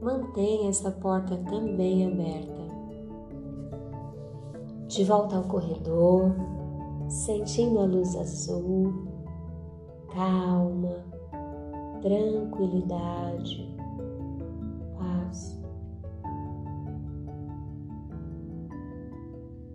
mantenha 0.00 0.70
essa 0.70 0.90
porta 0.90 1.36
também 1.36 2.10
aberta 2.10 2.63
de 4.94 5.02
volta 5.02 5.36
ao 5.36 5.42
corredor, 5.44 6.36
sentindo 7.08 7.80
a 7.80 7.84
luz 7.84 8.14
azul, 8.14 8.92
calma, 10.12 11.04
tranquilidade, 12.00 13.76
paz. 14.96 15.60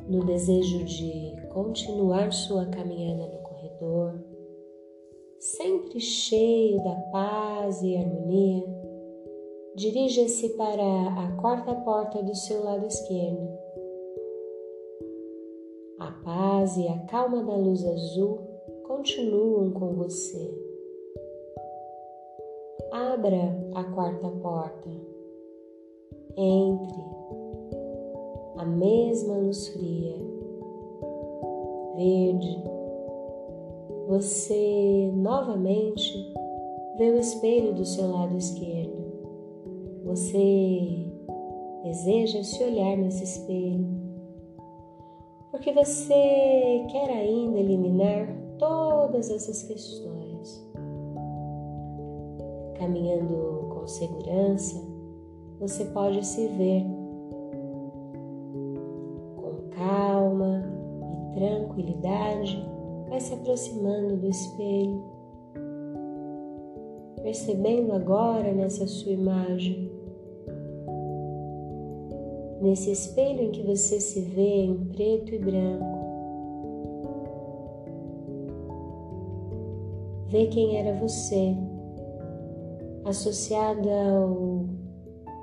No 0.08 0.24
desejo 0.24 0.86
de 0.86 1.36
continuar 1.50 2.32
sua 2.32 2.68
caminhada 2.68 3.28
no 3.28 3.40
corredor, 3.40 4.24
sempre 5.38 6.00
cheio 6.00 6.82
da 6.82 6.96
paz 7.12 7.82
e 7.82 7.98
harmonia, 7.98 8.64
dirija-se 9.76 10.48
para 10.56 10.82
a 10.82 11.32
quarta 11.42 11.76
porta 11.76 12.24
do 12.24 12.34
seu 12.34 12.64
lado 12.64 12.86
esquerdo 12.86 13.69
paz 16.60 16.78
e 16.78 16.88
a 16.88 16.98
calma 17.06 17.42
da 17.44 17.56
luz 17.56 17.86
azul 17.86 18.40
continuam 18.86 19.72
com 19.72 19.94
você. 19.94 20.54
Abra 22.92 23.56
a 23.76 23.84
quarta 23.86 24.28
porta. 24.28 24.90
Entre 26.36 27.04
a 28.58 28.66
mesma 28.66 29.38
luz 29.38 29.70
fria, 29.70 30.16
verde. 31.96 32.64
Você 34.08 35.12
novamente 35.16 36.34
vê 36.98 37.12
o 37.12 37.20
espelho 37.20 37.74
do 37.74 37.86
seu 37.86 38.10
lado 38.12 38.36
esquerdo. 38.38 39.00
Você 40.04 41.06
deseja 41.84 42.44
se 42.44 42.62
olhar 42.64 42.98
nesse 42.98 43.24
espelho 43.24 43.99
porque 45.52 45.72
você 45.72 46.86
quer 46.92 47.10
ainda 47.10 47.60
eliminar 47.60 48.28
todas 48.58 49.30
essas 49.30 49.64
questões. 49.64 50.70
Caminhando 52.78 53.68
com 53.70 53.88
segurança, 53.88 54.82
você 55.60 55.86
pode 55.86 56.26
se 56.26 56.48
ver 56.48 56.86
com 59.36 59.70
calma 59.72 60.64
e 61.32 61.34
tranquilidade, 61.34 62.66
vai 63.10 63.20
se 63.20 63.34
aproximando 63.34 64.18
do 64.18 64.28
espelho, 64.28 65.04
percebendo 67.22 67.92
agora 67.92 68.54
nessa 68.54 68.88
sua 68.88 69.12
imagem, 69.12 69.89
nesse 72.62 72.92
espelho 72.92 73.44
em 73.44 73.52
que 73.52 73.64
você 73.64 74.00
se 74.00 74.22
vê 74.22 74.64
em 74.64 74.86
preto 74.86 75.34
e 75.34 75.40
branco. 75.40 76.00
Vê 80.28 80.48
quem 80.48 80.78
era 80.78 81.00
você, 81.00 81.56
associada 83.06 83.90
aos 84.12 84.70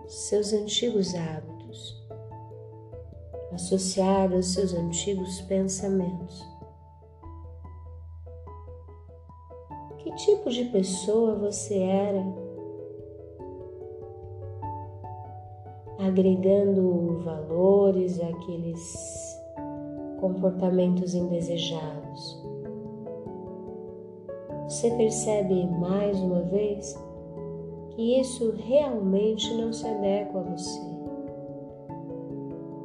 seus 0.06 0.52
antigos 0.52 1.14
hábitos, 1.14 2.06
associada 3.52 4.36
aos 4.36 4.52
seus 4.52 4.74
antigos 4.74 5.40
pensamentos. 5.42 6.44
Que 9.98 10.14
tipo 10.14 10.50
de 10.50 10.66
pessoa 10.66 11.34
você 11.34 11.78
era? 11.78 12.45
Agregando 16.06 17.18
valores 17.24 18.20
àqueles 18.20 19.42
comportamentos 20.20 21.16
indesejados. 21.16 22.40
Você 24.68 24.88
percebe 24.92 25.66
mais 25.80 26.16
uma 26.20 26.42
vez 26.42 26.96
que 27.90 28.20
isso 28.20 28.52
realmente 28.52 29.52
não 29.54 29.72
se 29.72 29.84
adequa 29.84 30.38
a 30.38 30.42
você. 30.44 30.80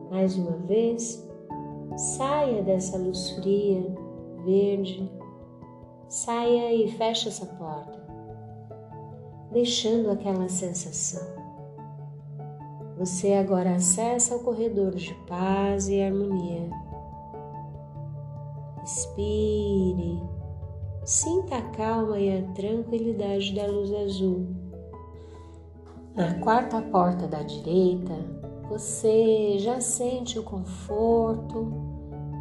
Mais 0.09 0.35
uma 0.35 0.57
vez, 0.57 1.23
saia 1.95 2.63
dessa 2.63 2.97
luz 2.97 3.29
fria, 3.33 3.85
verde, 4.43 5.07
saia 6.07 6.73
e 6.73 6.87
feche 6.87 7.27
essa 7.27 7.45
porta, 7.45 8.03
deixando 9.51 10.09
aquela 10.09 10.49
sensação. 10.49 11.40
Você 13.01 13.33
agora 13.33 13.77
acessa 13.77 14.35
o 14.35 14.43
corredor 14.43 14.93
de 14.93 15.11
paz 15.27 15.89
e 15.89 15.99
harmonia. 15.99 16.69
Respire, 18.79 20.21
sinta 21.03 21.57
a 21.57 21.61
calma 21.71 22.19
e 22.19 22.37
a 22.37 22.43
tranquilidade 22.53 23.55
da 23.55 23.65
luz 23.65 23.91
azul 23.91 24.61
na 26.15 26.33
quarta 26.41 26.81
porta 26.81 27.25
da 27.25 27.41
direita, 27.41 28.13
você 28.69 29.57
já 29.57 29.79
sente 29.79 30.37
o 30.37 30.43
conforto 30.43 31.71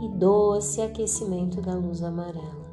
e 0.03 0.09
doce 0.09 0.83
aquecimento 0.83 1.63
da 1.63 1.75
luz 1.75 2.03
amarela. 2.03 2.69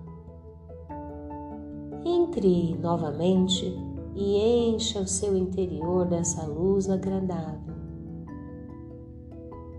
Entre 2.03 2.75
novamente 2.81 3.87
e 4.15 4.69
encha 4.69 4.99
o 4.99 5.07
seu 5.07 5.37
interior 5.37 6.07
dessa 6.07 6.43
luz 6.47 6.89
agradável, 6.89 7.66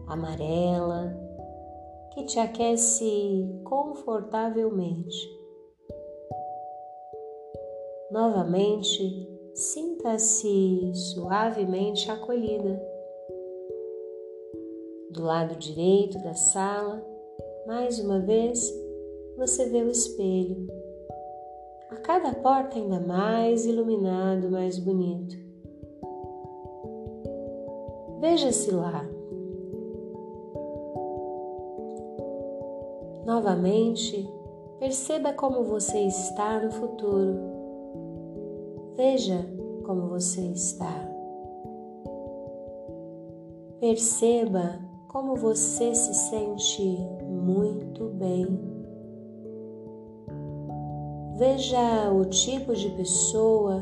amarela, 0.08 1.14
que 2.12 2.24
te 2.24 2.38
aquece 2.38 3.46
confortavelmente. 3.64 5.38
Novamente, 8.10 9.28
sinta-se 9.54 10.92
suavemente 10.94 12.10
acolhida. 12.10 12.82
Do 15.10 15.22
lado 15.22 15.56
direito 15.56 16.18
da 16.22 16.34
sala, 16.34 17.04
mais 17.66 17.98
uma 17.98 18.20
vez, 18.20 18.72
você 19.36 19.66
vê 19.66 19.82
o 19.82 19.90
espelho. 19.90 20.66
A 21.90 21.96
cada 21.96 22.34
porta 22.34 22.76
ainda 22.76 23.00
mais 23.00 23.66
iluminado, 23.66 24.50
mais 24.50 24.78
bonito. 24.78 25.36
Veja-se 28.20 28.70
lá. 28.70 29.17
Novamente, 33.38 34.28
perceba 34.80 35.32
como 35.32 35.62
você 35.62 36.00
está 36.00 36.58
no 36.58 36.72
futuro 36.72 37.38
Veja 38.96 39.48
como 39.84 40.08
você 40.08 40.40
está. 40.40 41.08
Perceba 43.78 44.80
como 45.06 45.36
você 45.36 45.94
se 45.94 46.12
sente 46.14 46.98
muito 47.28 48.06
bem. 48.06 48.60
Veja 51.36 52.12
o 52.12 52.24
tipo 52.24 52.74
de 52.74 52.90
pessoa 52.90 53.80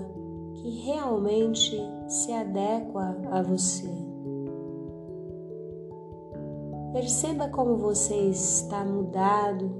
que 0.57 0.69
realmente 0.85 1.81
se 2.07 2.31
adequa 2.31 3.17
a 3.31 3.41
você. 3.41 4.06
Perceba 6.97 7.51
como 7.51 7.77
você 7.77 8.15
está 8.15 8.83
mudado 8.83 9.71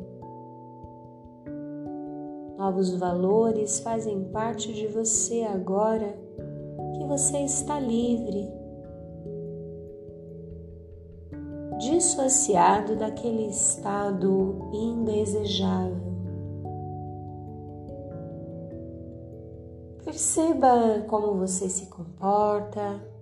Novos 2.59 2.95
valores 2.95 3.81
fazem 3.81 4.25
parte 4.25 4.71
de 4.71 4.87
você 4.87 5.43
agora 5.45 6.15
que 6.95 7.05
você 7.07 7.39
está 7.39 7.81
livre, 7.81 8.47
dissociado 11.79 12.97
daquele 12.97 13.47
estado 13.47 14.69
indesejável. 14.75 15.97
Perceba 20.05 21.03
como 21.09 21.39
você 21.39 21.67
se 21.71 21.87
comporta. 21.87 23.16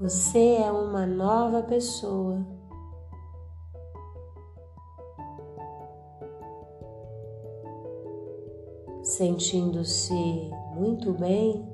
Você 0.00 0.54
é 0.54 0.72
uma 0.72 1.04
nova 1.04 1.62
pessoa. 1.62 2.38
Sentindo-se 9.02 10.50
muito 10.74 11.12
bem, 11.12 11.70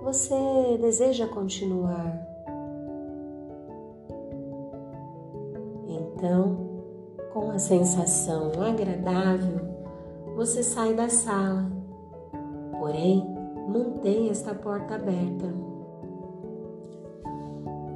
você 0.00 0.78
deseja 0.80 1.26
continuar. 1.26 2.16
Então, 5.88 6.84
com 7.32 7.50
a 7.50 7.58
sensação 7.58 8.52
agradável, 8.62 9.58
você 10.36 10.62
sai 10.62 10.94
da 10.94 11.08
sala, 11.08 11.68
porém 12.78 13.26
mantém 13.68 14.30
esta 14.30 14.54
porta 14.54 14.94
aberta. 14.94 15.71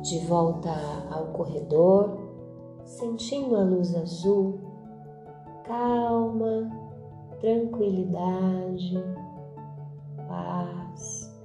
De 0.09 0.21
volta 0.21 0.71
ao 1.11 1.33
corredor, 1.33 2.17
sentindo 2.85 3.57
a 3.57 3.65
luz 3.65 3.93
azul, 3.97 4.61
calma 5.65 6.71
tranquilidade, 7.41 9.03
paz. 10.29 11.37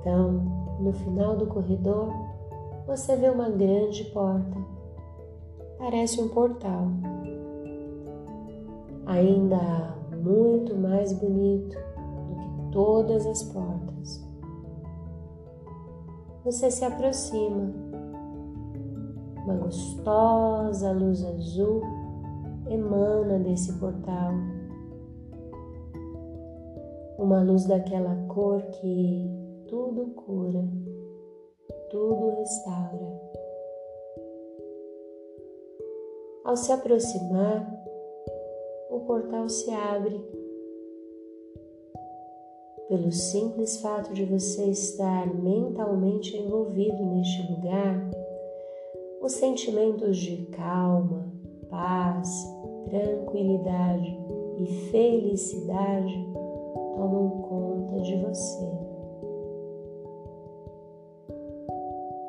Então, 0.00 0.32
no 0.80 0.92
final 0.92 1.36
do 1.36 1.46
corredor, 1.46 2.12
você 2.84 3.14
vê 3.14 3.30
uma 3.30 3.48
grande 3.48 4.06
porta. 4.06 4.58
Parece 5.78 6.20
um 6.20 6.28
portal. 6.30 6.88
Ainda 9.06 9.94
muito 10.20 10.74
mais 10.74 11.12
bonito 11.12 11.93
todas 12.74 13.24
as 13.24 13.42
portas. 13.44 14.22
Você 16.44 16.70
se 16.70 16.84
aproxima 16.84 17.72
uma 19.44 19.54
gostosa 19.54 20.90
luz 20.92 21.24
azul 21.24 21.82
emana 22.68 23.38
desse 23.38 23.72
portal. 23.78 24.32
Uma 27.16 27.42
luz 27.42 27.64
daquela 27.66 28.16
cor 28.26 28.60
que 28.62 29.30
tudo 29.68 30.06
cura, 30.14 30.64
tudo 31.90 32.30
restaura. 32.40 33.20
Ao 36.44 36.56
se 36.56 36.72
aproximar, 36.72 37.72
o 38.90 39.00
portal 39.06 39.48
se 39.48 39.70
abre. 39.70 40.33
Pelo 42.88 43.10
simples 43.10 43.78
fato 43.80 44.12
de 44.12 44.24
você 44.26 44.66
estar 44.66 45.26
mentalmente 45.34 46.36
envolvido 46.36 47.02
neste 47.06 47.50
lugar, 47.50 48.10
os 49.22 49.32
sentimentos 49.32 50.18
de 50.18 50.44
calma, 50.46 51.32
paz, 51.70 52.28
tranquilidade 52.84 54.18
e 54.58 54.66
felicidade 54.90 56.28
tomam 56.94 57.30
conta 57.48 58.00
de 58.02 58.16
você. 58.16 58.70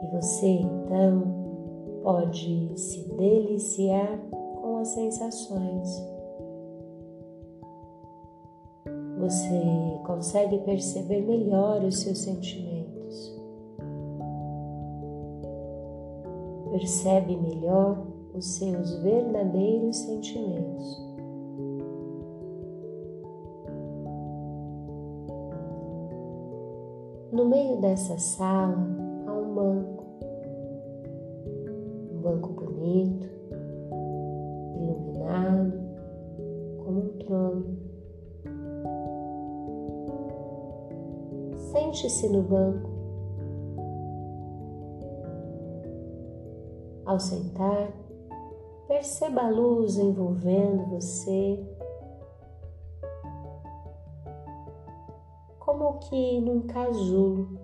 E 0.04 0.08
você 0.16 0.48
então 0.48 1.46
pode 2.02 2.72
se 2.80 3.04
deliciar 3.16 4.20
com 4.62 4.78
as 4.78 4.88
sensações. 4.88 6.15
Você 9.26 10.00
consegue 10.06 10.60
perceber 10.60 11.20
melhor 11.22 11.84
os 11.84 12.02
seus 12.02 12.20
sentimentos. 12.20 13.36
Percebe 16.70 17.36
melhor 17.36 18.06
os 18.36 18.46
seus 18.46 18.98
verdadeiros 18.98 19.98
sentimentos. 19.98 21.04
No 27.32 27.46
meio 27.46 27.82
dessa 27.82 28.20
sala 28.20 28.78
há 29.26 29.32
um 29.32 29.56
banco, 29.56 30.04
um 32.14 32.22
banco 32.22 32.54
bonito, 32.54 33.28
Sente-se 41.96 42.28
no 42.28 42.42
banco. 42.42 42.90
Ao 47.06 47.18
sentar, 47.18 47.94
perceba 48.86 49.44
a 49.44 49.50
luz 49.50 49.98
envolvendo 49.98 50.88
você, 50.88 51.66
como 55.58 56.00
que 56.00 56.42
num 56.42 56.68
casulo 56.68 57.58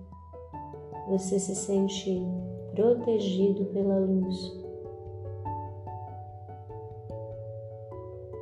você 1.09 1.37
se 1.37 1.53
sente 1.53 2.25
protegido 2.73 3.65
pela 3.65 3.99
luz. 3.99 4.57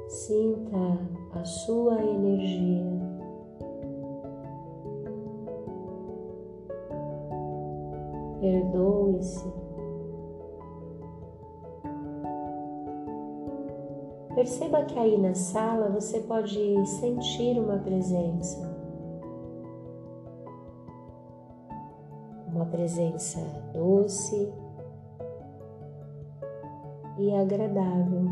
Sinta 0.08 1.00
a 1.34 1.44
sua 1.44 2.00
energia. 2.04 3.09
Perdoe-se. 8.40 9.70
Perceba 14.34 14.84
que 14.86 14.98
aí 14.98 15.18
na 15.18 15.36
sala 15.36 15.90
você 15.90 16.22
pode 16.22 16.86
sentir 16.86 17.60
uma 17.60 17.78
presença. 17.78 18.74
Uma 22.48 22.66
presença 22.68 23.40
doce 23.74 24.54
e 27.18 27.36
agradável. 27.36 28.30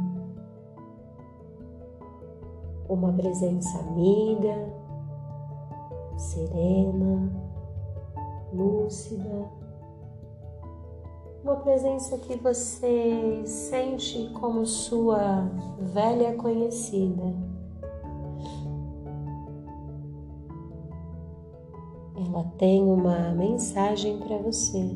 Uma 2.87 3.11
presença 3.11 3.77
amiga, 3.79 4.55
serena, 6.15 7.29
lúcida 8.53 9.66
uma 11.47 11.55
presença 11.55 12.17
que 12.17 12.35
você 12.35 13.41
sente 13.45 14.29
como 14.33 14.65
sua 14.65 15.49
velha 15.79 16.33
conhecida. 16.35 17.23
Ela 22.17 22.43
tem 22.57 22.83
uma 22.83 23.31
mensagem 23.33 24.19
para 24.19 24.37
você. 24.39 24.91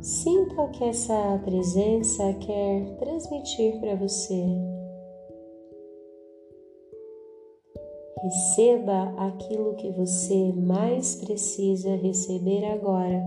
Sinta 0.00 0.62
o 0.62 0.70
que 0.70 0.82
essa 0.82 1.40
presença 1.44 2.32
quer 2.40 2.96
transmitir 2.98 3.78
para 3.78 3.94
você. 3.94 4.75
Receba 8.26 9.14
aquilo 9.18 9.76
que 9.76 9.88
você 9.92 10.52
mais 10.52 11.14
precisa 11.14 11.94
receber 11.94 12.64
agora. 12.64 13.22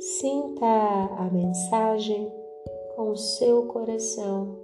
Sinta 0.00 0.66
a 1.16 1.30
mensagem 1.32 2.28
com 2.96 3.10
o 3.10 3.16
seu 3.16 3.66
coração. 3.66 4.58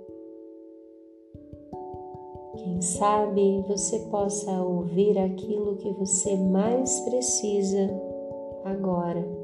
Quem 2.57 2.83
sabe 2.83 3.63
você 3.69 4.01
possa 4.11 4.51
ouvir 4.61 5.17
aquilo 5.17 5.77
que 5.77 5.93
você 5.93 6.35
mais 6.37 6.99
precisa 7.03 7.89
agora. 8.65 9.40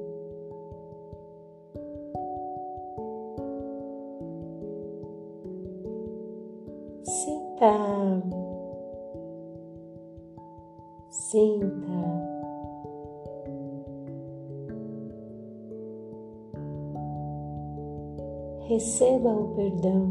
Receba 18.86 19.30
o 19.30 19.48
perdão, 19.48 20.10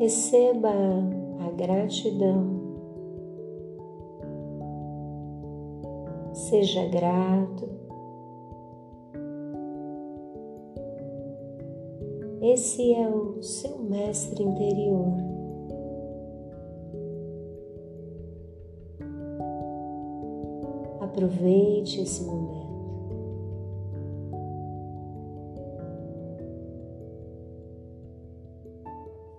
receba 0.00 0.72
a 1.38 1.50
gratidão. 1.52 2.56
Seja 6.32 6.84
grato 6.88 7.68
Esse 12.42 12.94
é 12.94 13.08
o 13.08 13.40
seu 13.44 13.78
mestre 13.78 14.42
interior. 14.42 15.14
Aproveite 21.00 22.00
esse 22.00 22.24
momento. 22.24 22.55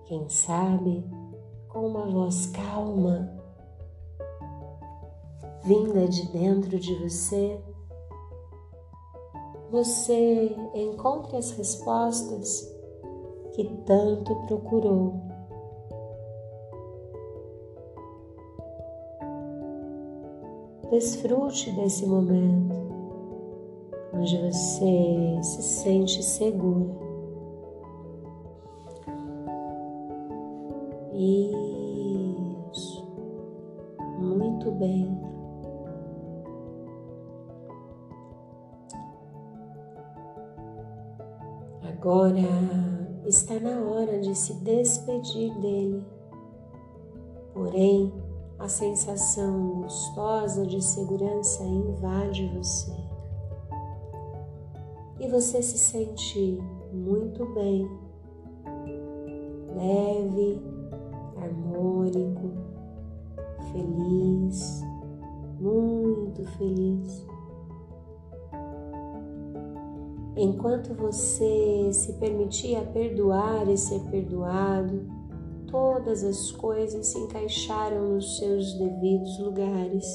Quem 0.08 0.26
sabe, 0.30 1.04
com 1.68 1.86
uma 1.86 2.06
voz 2.06 2.46
calma, 2.46 3.30
vinda 5.62 6.08
de 6.08 6.32
dentro 6.32 6.78
de 6.78 6.94
você, 6.94 7.60
você 9.70 10.56
encontre 10.74 11.36
as 11.36 11.50
respostas 11.50 12.74
que 13.52 13.64
tanto 13.84 14.34
procurou. 14.46 15.12
Desfrute 20.90 21.70
desse 21.72 22.06
momento 22.06 22.74
onde 24.14 24.38
você 24.38 25.38
se 25.42 25.62
sente 25.62 26.22
segura. 26.22 27.07
Agora 42.08 42.40
está 43.26 43.60
na 43.60 43.82
hora 43.82 44.18
de 44.18 44.34
se 44.34 44.54
despedir 44.64 45.52
dele. 45.58 46.06
Porém, 47.52 48.10
a 48.58 48.66
sensação 48.66 49.82
gostosa 49.82 50.66
de 50.66 50.82
segurança 50.82 51.62
invade 51.64 52.50
você. 52.56 52.96
E 55.20 55.28
você 55.28 55.60
se 55.60 55.76
sente 55.76 56.58
muito 56.94 57.44
bem, 57.52 57.86
leve, 59.76 60.62
harmônico, 61.36 62.52
feliz, 63.70 64.82
muito 65.60 66.42
feliz. 66.56 67.27
Enquanto 70.38 70.94
você 70.94 71.92
se 71.92 72.12
permitia 72.14 72.82
perdoar 72.92 73.68
e 73.68 73.76
ser 73.76 74.00
perdoado, 74.10 75.04
todas 75.66 76.22
as 76.22 76.52
coisas 76.52 77.08
se 77.08 77.18
encaixaram 77.18 78.14
nos 78.14 78.38
seus 78.38 78.74
devidos 78.74 79.38
lugares. 79.40 80.06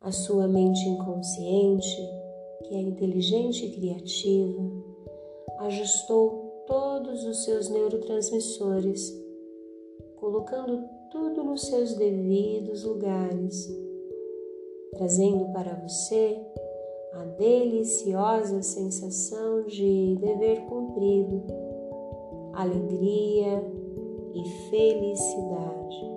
A 0.00 0.10
sua 0.10 0.48
mente 0.48 0.80
inconsciente, 0.88 1.96
que 2.64 2.74
é 2.74 2.80
inteligente 2.80 3.66
e 3.66 3.70
criativa, 3.72 4.62
ajustou 5.58 6.64
todos 6.66 7.22
os 7.24 7.44
seus 7.44 7.68
neurotransmissores, 7.68 9.12
colocando 10.16 10.82
tudo 11.10 11.44
nos 11.44 11.62
seus 11.62 11.94
devidos 11.94 12.84
lugares, 12.84 13.68
trazendo 14.92 15.52
para 15.52 15.74
você 15.74 16.40
a 17.12 17.24
deliciosa 17.24 18.62
sensação 18.62 19.64
de 19.64 20.16
dever 20.20 20.60
cumprido, 20.66 21.42
alegria 22.54 23.64
e 24.34 24.44
felicidade. 24.70 26.10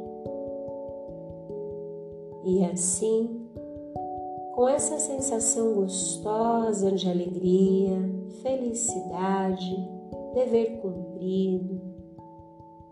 E 2.46 2.64
assim, 2.66 3.48
com 4.54 4.68
essa 4.68 5.00
sensação 5.00 5.74
gostosa 5.74 6.92
de 6.92 7.10
alegria, 7.10 7.98
felicidade, 8.42 9.76
dever 10.34 10.80
cumprido, 10.82 11.82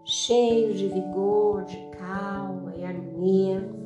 cheio 0.04 0.74
de 0.74 0.88
vigor, 0.88 1.66
de 1.66 1.78
calma 1.92 2.74
e 2.76 2.84
harmonia, 2.84 3.81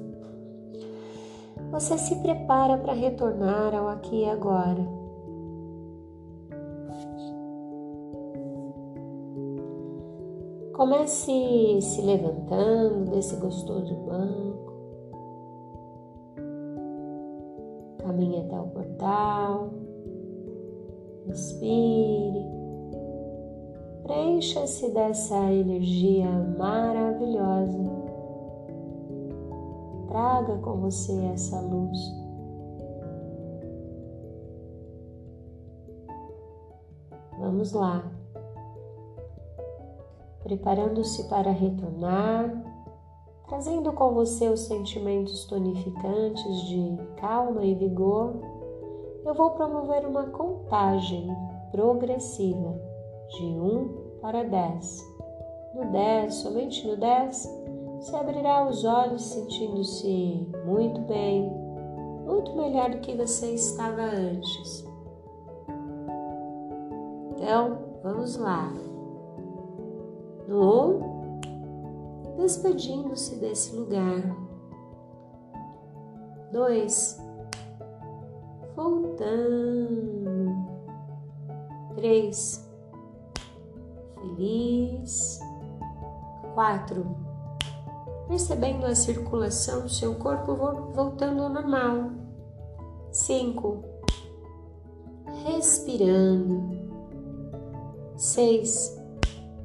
você 1.75 1.97
se 1.97 2.15
prepara 2.15 2.77
para 2.77 2.93
retornar 2.93 3.75
ao 3.75 3.89
aqui 3.89 4.21
e 4.21 4.29
agora. 4.29 4.81
Comece 10.73 11.81
se 11.81 12.01
levantando 12.01 13.11
desse 13.11 13.35
gostoso 13.35 13.93
banco. 13.93 14.73
Caminhe 17.99 18.39
até 18.39 18.57
o 18.57 18.67
portal. 18.67 19.69
Respire. 21.27 22.45
Preencha-se 24.03 24.91
dessa 24.91 25.51
energia 25.51 26.29
maravilhosa 26.57 28.04
traga 30.15 30.55
com 30.59 30.77
você 30.77 31.11
essa 31.33 31.59
luz. 31.59 31.99
Vamos 37.37 37.73
lá. 37.73 38.09
Preparando-se 40.41 41.27
para 41.27 41.51
retornar, 41.51 42.49
trazendo 43.49 43.91
com 43.91 44.13
você 44.13 44.47
os 44.47 44.61
sentimentos 44.61 45.43
tonificantes 45.47 46.61
de 46.61 46.97
calma 47.17 47.65
e 47.65 47.75
vigor, 47.75 48.35
eu 49.25 49.33
vou 49.33 49.49
promover 49.51 50.05
uma 50.07 50.27
contagem 50.27 51.27
progressiva 51.71 52.79
de 53.31 53.43
1 53.43 54.19
para 54.21 54.45
10. 54.45 55.15
No 55.75 55.91
10, 55.91 56.33
somente 56.35 56.87
no 56.87 56.95
10, 56.95 57.64
você 57.95 58.15
abrirá 58.15 58.67
os 58.67 58.83
olhos 58.83 59.23
sentindo-se 59.23 60.51
muito 60.65 61.01
bem, 61.01 61.49
muito 62.25 62.55
melhor 62.55 62.89
do 62.91 62.99
que 62.99 63.15
você 63.15 63.53
estava 63.53 64.01
antes. 64.01 64.85
Então, 67.31 67.77
vamos 68.03 68.37
lá. 68.37 68.71
No 70.47 70.99
1, 70.99 72.37
despedindo-se 72.37 73.35
desse 73.39 73.75
lugar. 73.75 74.35
2, 76.51 77.21
voltando. 78.75 80.55
3, 81.95 82.71
feliz. 84.15 85.39
4, 86.53 87.24
percebendo 88.27 88.85
a 88.85 88.95
circulação 88.95 89.81
do 89.81 89.89
seu 89.89 90.15
corpo 90.15 90.55
voltando 90.93 91.43
ao 91.43 91.49
normal. 91.49 92.11
5. 93.11 93.83
Respirando. 95.45 96.85
6. 98.15 99.01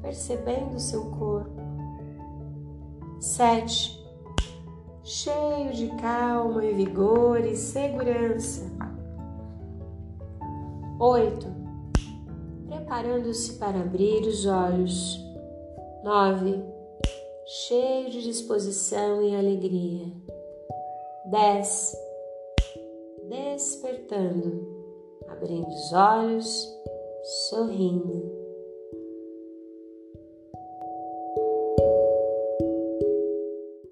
Percebendo 0.01 0.79
seu 0.79 1.05
corpo. 1.11 1.61
7. 3.19 3.99
Cheio 5.03 5.73
de 5.73 5.87
calma 5.97 6.63
e 6.63 6.73
vigor 6.73 7.39
e 7.41 7.55
segurança. 7.55 8.71
8. 10.99 11.47
Preparando-se 12.67 13.53
para 13.53 13.79
abrir 13.81 14.21
os 14.21 14.45
olhos. 14.45 15.19
9 16.03 16.70
cheio 17.53 18.09
de 18.09 18.21
disposição 18.21 19.21
e 19.21 19.35
alegria. 19.35 20.05
10. 21.25 21.97
Despertando, 23.27 24.65
abrindo 25.27 25.67
os 25.67 25.91
olhos, 25.91 26.73
sorrindo. 27.49 28.40